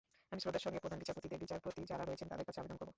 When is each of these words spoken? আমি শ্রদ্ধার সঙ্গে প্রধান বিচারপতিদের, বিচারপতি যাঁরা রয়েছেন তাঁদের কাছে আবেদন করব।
আমি 0.31 0.39
শ্রদ্ধার 0.43 0.63
সঙ্গে 0.65 0.81
প্রধান 0.83 0.99
বিচারপতিদের, 1.03 1.39
বিচারপতি 1.43 1.81
যাঁরা 1.91 2.03
রয়েছেন 2.05 2.27
তাঁদের 2.31 2.47
কাছে 2.47 2.59
আবেদন 2.61 2.77
করব। 2.79 2.89